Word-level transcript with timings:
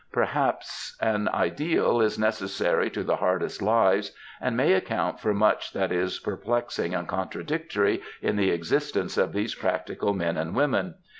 Perhaps 0.11 0.97
an 0.99 1.27
ideal 1.29 2.01
is 2.01 2.17
necessary 2.17 2.89
to 2.89 3.03
the 3.03 3.17
hardest 3.17 3.61
lives, 3.61 4.11
and 4.41 4.57
may 4.57 4.73
account 4.73 5.19
for 5.19 5.31
much 5.31 5.73
that 5.73 5.91
is 5.91 6.17
per 6.17 6.35
plexing 6.37 6.97
and 6.97 7.07
contradictory 7.07 8.01
in 8.19 8.35
the 8.35 8.49
existence 8.49 9.15
of 9.15 9.31
these 9.31 9.53
prcu; 9.55 9.95
tical 9.95 10.15
men 10.15 10.37
and 10.37 10.55
women. 10.55 10.95